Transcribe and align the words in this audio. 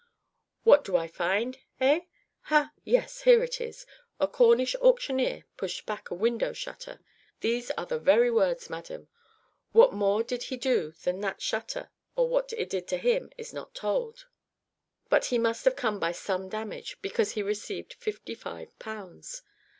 "What 0.63 0.83
do 0.83 0.97
I 0.97 1.07
find 1.07 1.59
eh? 1.79 1.99
ha 2.45 2.73
yes 2.83 3.21
here 3.21 3.43
it 3.43 3.61
is 3.61 3.85
a 4.19 4.27
Cornish 4.27 4.75
auctioneer 4.81 5.43
pushed 5.57 5.85
back 5.85 6.09
a 6.09 6.15
window 6.15 6.53
shutter 6.53 7.01
these 7.41 7.69
are 7.77 7.85
the 7.85 7.99
very 7.99 8.31
words, 8.31 8.67
madam 8.67 9.09
what 9.73 9.93
more 9.93 10.21
he 10.27 10.47
did 10.57 10.63
to 11.03 11.11
that 11.19 11.39
shutter, 11.39 11.91
or 12.15 12.27
what 12.27 12.51
it 12.53 12.71
did 12.71 12.87
to 12.87 12.97
him, 12.97 13.29
is 13.37 13.53
not 13.53 13.75
told, 13.75 14.25
but 15.07 15.25
he 15.25 15.37
must 15.37 15.65
have 15.65 15.75
come 15.75 15.99
by 15.99 16.13
some 16.13 16.49
damage, 16.49 16.97
because 17.03 17.33
he 17.33 17.43
received 17.43 17.93
55 17.93 18.79
pounds. 18.79 19.43